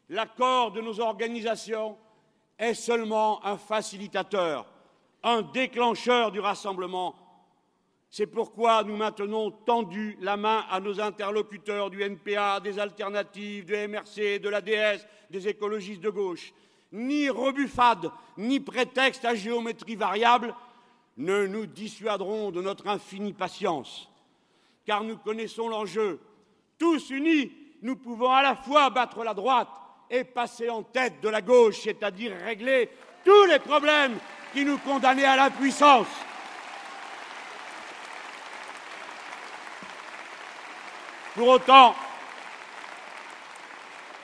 L'accord 0.08 0.72
de 0.72 0.80
nos 0.80 0.98
organisations 0.98 1.96
est 2.58 2.74
seulement 2.74 3.46
un 3.46 3.56
facilitateur, 3.56 4.66
un 5.22 5.42
déclencheur 5.42 6.32
du 6.32 6.40
rassemblement. 6.40 7.14
C'est 8.10 8.26
pourquoi 8.26 8.82
nous 8.82 8.96
maintenons 8.96 9.52
tendu 9.52 10.18
la 10.20 10.36
main 10.36 10.64
à 10.68 10.80
nos 10.80 11.00
interlocuteurs 11.00 11.90
du 11.90 12.02
NPA, 12.02 12.58
des 12.58 12.80
alternatives, 12.80 13.64
du 13.64 13.74
MRC, 13.74 14.40
de 14.40 14.48
l'ADS, 14.48 15.06
des 15.30 15.46
écologistes 15.46 16.02
de 16.02 16.10
gauche. 16.10 16.52
Ni 16.90 17.30
rebuffade, 17.30 18.10
ni 18.36 18.58
prétexte 18.58 19.24
à 19.24 19.36
géométrie 19.36 19.94
variable 19.94 20.56
ne 21.16 21.46
nous 21.46 21.66
dissuaderont 21.66 22.50
de 22.50 22.62
notre 22.62 22.88
infinie 22.88 23.32
patience, 23.32 24.10
car 24.88 25.04
nous 25.04 25.18
connaissons 25.18 25.68
l'enjeu. 25.68 26.18
Tous 26.78 27.10
unis, 27.10 27.52
nous 27.82 27.96
pouvons 27.96 28.32
à 28.32 28.40
la 28.40 28.56
fois 28.56 28.88
battre 28.88 29.22
la 29.22 29.34
droite 29.34 29.68
et 30.08 30.24
passer 30.24 30.70
en 30.70 30.82
tête 30.82 31.20
de 31.20 31.28
la 31.28 31.42
gauche, 31.42 31.80
c'est-à-dire 31.80 32.32
régler 32.42 32.88
tous 33.22 33.44
les 33.44 33.58
problèmes 33.58 34.16
qui 34.54 34.64
nous 34.64 34.78
condamnaient 34.78 35.26
à 35.26 35.36
l'impuissance. 35.36 36.06
Pour 41.34 41.48
autant, 41.48 41.94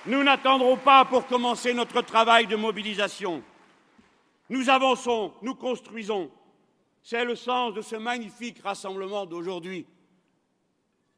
nous 0.07 0.23
n'attendrons 0.23 0.79
pas 0.79 1.05
pour 1.05 1.27
commencer 1.27 1.75
notre 1.75 2.01
travail 2.01 2.47
de 2.47 2.57
mobilisation. 2.57 3.43
Nous 4.49 4.71
avançons, 4.71 5.35
nous 5.43 5.57
construisons, 5.57 6.31
c'est 7.03 7.27
le 7.27 7.37
sens 7.37 7.75
de 7.75 7.83
ce 7.83 7.97
magnifique 7.97 8.63
rassemblement 8.63 9.27
d'aujourd'hui. 9.27 9.85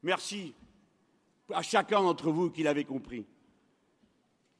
Merci 0.03 0.53
à 1.53 1.61
chacun 1.61 2.01
d'entre 2.01 2.31
vous 2.31 2.49
qui 2.49 2.63
l'avez 2.63 2.83
compris. 2.83 3.25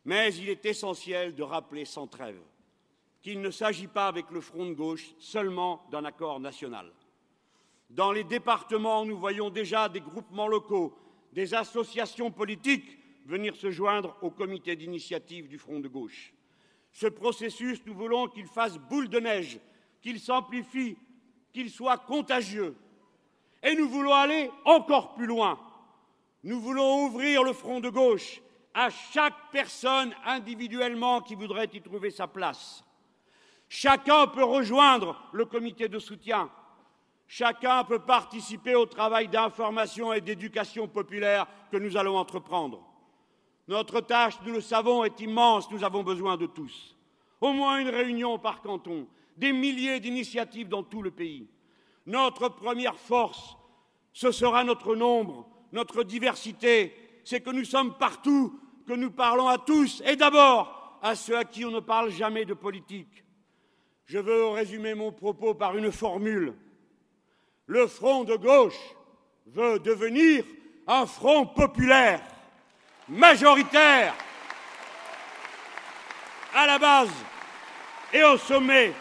Mais 0.05 0.33
il 0.35 0.49
est 0.49 0.65
essentiel 0.65 1.35
de 1.35 1.43
rappeler 1.43 1.85
sans 1.85 2.07
trêve 2.07 2.39
qu'il 3.21 3.41
ne 3.41 3.51
s'agit 3.51 3.87
pas 3.87 4.07
avec 4.07 4.31
le 4.31 4.41
front 4.41 4.65
de 4.65 4.73
gauche 4.73 5.13
seulement 5.19 5.85
d'un 5.91 6.05
accord 6.05 6.39
national. 6.39 6.91
Dans 7.89 8.11
les 8.11 8.23
départements, 8.23 9.05
nous 9.05 9.17
voyons 9.17 9.49
déjà 9.49 9.89
des 9.89 9.99
groupements 9.99 10.47
locaux, 10.47 10.97
des 11.33 11.53
associations 11.53 12.31
politiques 12.31 12.97
venir 13.25 13.55
se 13.55 13.69
joindre 13.69 14.15
au 14.21 14.31
comité 14.31 14.75
d'initiative 14.75 15.49
du 15.49 15.57
front 15.57 15.79
de 15.79 15.87
gauche. 15.87 16.33
Ce 16.93 17.07
processus, 17.07 17.81
nous 17.85 17.93
voulons 17.93 18.27
qu'il 18.27 18.47
fasse 18.47 18.77
boule 18.77 19.09
de 19.09 19.19
neige, 19.19 19.59
qu'il 20.01 20.19
s'amplifie 20.19 20.97
qu'il 21.51 21.69
soit 21.69 21.97
contagieux. 21.97 22.75
Et 23.63 23.75
nous 23.75 23.89
voulons 23.89 24.13
aller 24.13 24.51
encore 24.65 25.13
plus 25.15 25.25
loin. 25.25 25.59
Nous 26.43 26.59
voulons 26.59 27.05
ouvrir 27.05 27.43
le 27.43 27.53
front 27.53 27.79
de 27.79 27.89
gauche 27.89 28.41
à 28.73 28.89
chaque 28.89 29.51
personne 29.51 30.13
individuellement 30.25 31.21
qui 31.21 31.35
voudrait 31.35 31.69
y 31.73 31.81
trouver 31.81 32.11
sa 32.11 32.27
place. 32.27 32.83
Chacun 33.69 34.27
peut 34.27 34.43
rejoindre 34.43 35.19
le 35.33 35.45
comité 35.45 35.89
de 35.89 35.99
soutien. 35.99 36.49
Chacun 37.27 37.83
peut 37.83 37.99
participer 37.99 38.75
au 38.75 38.85
travail 38.85 39.27
d'information 39.27 40.13
et 40.13 40.21
d'éducation 40.21 40.87
populaire 40.87 41.47
que 41.71 41.77
nous 41.77 41.97
allons 41.97 42.17
entreprendre. 42.17 42.81
Notre 43.67 43.99
tâche, 43.99 44.35
nous 44.45 44.53
le 44.53 44.61
savons, 44.61 45.03
est 45.03 45.19
immense, 45.19 45.69
nous 45.71 45.83
avons 45.83 46.03
besoin 46.03 46.37
de 46.37 46.45
tous. 46.45 46.95
Au 47.41 47.51
moins 47.51 47.79
une 47.79 47.89
réunion 47.89 48.39
par 48.39 48.61
canton, 48.61 49.07
des 49.35 49.51
milliers 49.51 49.99
d'initiatives 49.99 50.69
dans 50.69 50.83
tout 50.83 51.01
le 51.01 51.11
pays. 51.11 51.47
Notre 52.07 52.47
première 52.47 52.97
force, 52.97 53.57
ce 54.13 54.31
sera 54.31 54.63
notre 54.63 54.95
nombre, 54.95 55.45
notre 55.73 56.03
diversité, 56.03 56.95
c'est 57.25 57.41
que 57.41 57.49
nous 57.49 57.65
sommes 57.65 57.97
partout, 57.97 58.57
que 58.87 58.93
nous 58.93 59.11
parlons 59.11 59.49
à 59.49 59.57
tous, 59.57 60.01
et 60.05 60.15
d'abord 60.15 60.99
à 61.03 61.15
ceux 61.15 61.37
à 61.37 61.43
qui 61.43 61.65
on 61.65 61.71
ne 61.71 61.81
parle 61.81 62.09
jamais 62.09 62.45
de 62.45 62.53
politique. 62.53 63.25
Je 64.05 64.19
veux 64.19 64.47
résumer 64.47 64.93
mon 64.93 65.11
propos 65.11 65.53
par 65.53 65.75
une 65.75 65.91
formule. 65.91 66.55
Le 67.65 67.87
front 67.87 68.23
de 68.23 68.37
gauche 68.37 68.95
veut 69.47 69.77
devenir 69.79 70.45
un 70.87 71.05
front 71.05 71.45
populaire, 71.45 72.21
majoritaire, 73.09 74.15
à 76.55 76.65
la 76.65 76.79
base 76.79 77.11
et 78.13 78.23
au 78.23 78.37
sommet. 78.37 78.93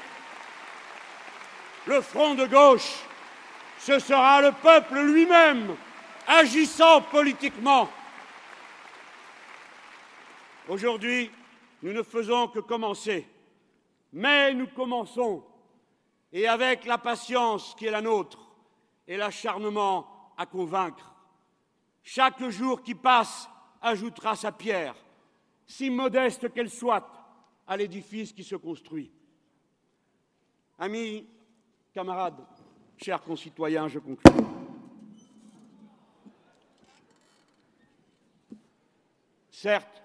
Le 1.87 2.01
front 2.01 2.35
de 2.35 2.47
gauche, 2.47 3.05
ce 3.79 4.01
sera 4.01 4.43
le 4.43 4.51
peuple 4.51 5.01
lui-même 5.03 5.77
agissant 6.27 7.01
politiquement. 7.03 7.89
Aujourd'hui, 10.69 11.31
nous 11.83 11.93
ne 11.93 12.03
faisons 12.03 12.49
que 12.49 12.59
commencer, 12.59 13.25
mais 14.13 14.53
nous 14.53 14.67
commençons, 14.67 15.45
et 16.33 16.49
avec 16.49 16.87
la 16.87 16.99
patience 16.99 17.77
qui 17.79 17.87
est 17.87 17.93
la 17.93 18.03
nôtre 18.03 18.51
et 19.07 19.17
l'acharnement 19.17 20.33
à 20.37 20.45
convaincre. 20.45 21.15
Chaque 22.03 22.49
jour 22.49 22.83
qui 22.83 22.97
passe 22.97 23.49
ajoutera 23.81 24.35
sa 24.35 24.51
pierre, 24.51 24.97
si 25.69 25.89
modeste 25.91 26.53
qu'elle 26.53 26.71
soit, 26.71 27.09
à 27.69 27.77
l'édifice 27.77 28.33
qui 28.33 28.43
se 28.43 28.57
construit. 28.57 29.13
Amis, 30.79 31.27
camarades, 31.97 32.45
chers 32.99 33.23
concitoyens, 33.23 33.89
je 33.89 33.99
conclue. 33.99 34.31
Certes, 39.51 40.03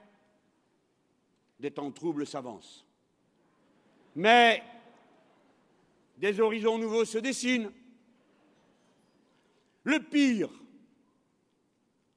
des 1.59 1.69
temps 1.69 1.91
troubles 1.91 2.25
s'avancent, 2.25 2.85
mais 4.15 4.63
des 6.15 6.39
horizons 6.39 6.77
nouveaux 6.77 7.03
se 7.03 7.17
dessinent. 7.17 7.73
Le 9.83 9.99
pire 9.99 10.49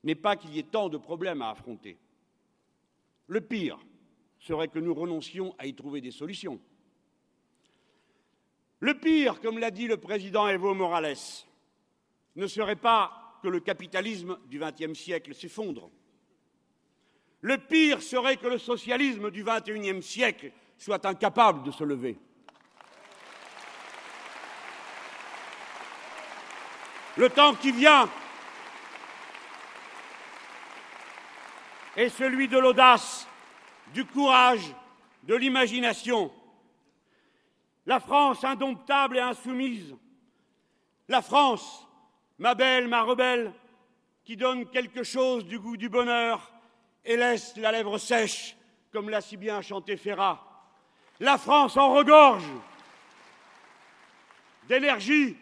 n'est 0.04 0.14
pas 0.14 0.36
qu'il 0.36 0.54
y 0.54 0.60
ait 0.60 0.62
tant 0.62 0.88
de 0.88 0.98
problèmes 0.98 1.42
à 1.42 1.50
affronter. 1.50 1.98
Le 3.26 3.40
pire 3.40 3.80
serait 4.38 4.68
que 4.68 4.78
nous 4.78 4.94
renoncions 4.94 5.52
à 5.58 5.66
y 5.66 5.74
trouver 5.74 6.00
des 6.00 6.12
solutions. 6.12 6.60
Le 8.84 8.92
pire, 8.92 9.40
comme 9.40 9.58
l'a 9.58 9.70
dit 9.70 9.86
le 9.86 9.96
président 9.96 10.46
Evo 10.46 10.74
Morales, 10.74 11.16
ne 12.36 12.46
serait 12.46 12.76
pas 12.76 13.38
que 13.42 13.48
le 13.48 13.58
capitalisme 13.60 14.38
du 14.44 14.60
XXe 14.60 14.92
siècle 14.92 15.34
s'effondre. 15.34 15.90
Le 17.40 17.56
pire 17.56 18.02
serait 18.02 18.36
que 18.36 18.46
le 18.46 18.58
socialisme 18.58 19.30
du 19.30 19.42
XXIe 19.42 20.02
siècle 20.02 20.52
soit 20.76 21.06
incapable 21.06 21.62
de 21.62 21.70
se 21.70 21.82
lever. 21.82 22.18
Le 27.16 27.30
temps 27.30 27.54
qui 27.54 27.72
vient 27.72 28.06
est 31.96 32.10
celui 32.10 32.48
de 32.48 32.58
l'audace, 32.58 33.26
du 33.94 34.04
courage, 34.04 34.74
de 35.22 35.34
l'imagination. 35.36 36.30
La 37.86 38.00
France 38.00 38.44
indomptable 38.44 39.18
et 39.18 39.20
insoumise. 39.20 39.94
La 41.08 41.20
France, 41.20 41.86
ma 42.38 42.54
belle, 42.54 42.88
ma 42.88 43.02
rebelle, 43.02 43.52
qui 44.24 44.36
donne 44.36 44.66
quelque 44.70 45.02
chose 45.02 45.44
du 45.44 45.58
goût 45.58 45.76
du 45.76 45.88
bonheur 45.88 46.50
et 47.04 47.16
laisse 47.16 47.54
la 47.56 47.72
lèvre 47.72 47.98
sèche, 47.98 48.56
comme 48.90 49.10
l'a 49.10 49.20
si 49.20 49.36
bien 49.36 49.60
chanté 49.60 49.96
Ferrat. 49.96 50.40
La 51.20 51.36
France 51.36 51.76
en 51.76 51.92
regorge 51.92 52.44
d'énergie 54.66 55.36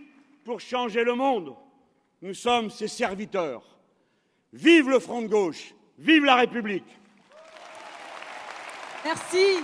pour 0.44 0.61
changer 0.61 1.05
le 1.05 1.14
monde. 1.14 1.55
Nous 2.20 2.35
sommes 2.35 2.70
ses 2.70 2.88
serviteurs. 2.88 3.62
Vive 4.52 4.90
le 4.90 4.98
front 4.98 5.22
de 5.22 5.28
gauche, 5.28 5.74
vive 5.98 6.24
la 6.24 6.37
République. 6.37 6.98
Merci. 9.05 9.61